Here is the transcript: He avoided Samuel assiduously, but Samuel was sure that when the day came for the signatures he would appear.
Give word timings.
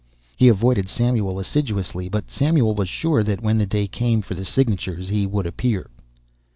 He 0.35 0.47
avoided 0.47 0.89
Samuel 0.89 1.37
assiduously, 1.37 2.09
but 2.09 2.31
Samuel 2.31 2.73
was 2.73 2.89
sure 2.89 3.21
that 3.21 3.43
when 3.43 3.59
the 3.59 3.67
day 3.67 3.85
came 3.87 4.23
for 4.23 4.33
the 4.33 4.43
signatures 4.45 5.09
he 5.09 5.27
would 5.27 5.45
appear. 5.45 5.91